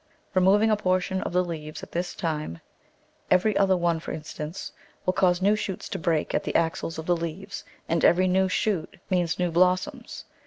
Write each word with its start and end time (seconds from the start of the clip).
Removing 0.33 0.71
a 0.71 0.75
portion 0.75 1.21
of 1.21 1.31
the 1.31 1.43
leaves 1.45 1.83
at 1.83 1.91
this 1.91 2.15
time— 2.15 2.59
every 3.29 3.55
other 3.55 3.77
one, 3.77 3.99
for 3.99 4.11
instance— 4.11 4.71
will 5.05 5.13
cause 5.13 5.43
new 5.43 5.55
shoots 5.55 5.87
to 5.89 5.99
break 5.99 6.33
at 6.33 6.43
the 6.43 6.55
axils 6.55 6.97
of 6.97 7.05
the 7.05 7.15
leaves, 7.15 7.63
and 7.87 8.03
every 8.03 8.27
new 8.27 8.49
shoot 8.49 8.97
means 9.11 9.37
new 9.37 9.51
blossom 9.51 9.99
point$. 9.99 10.23